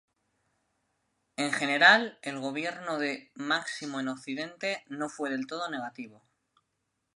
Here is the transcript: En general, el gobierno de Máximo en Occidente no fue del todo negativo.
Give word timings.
En 1.37 1.51
general, 1.51 2.17
el 2.23 2.39
gobierno 2.39 2.97
de 2.97 3.29
Máximo 3.35 3.99
en 3.99 4.07
Occidente 4.07 4.83
no 4.87 5.09
fue 5.09 5.29
del 5.29 5.45
todo 5.45 5.69
negativo. 5.69 6.23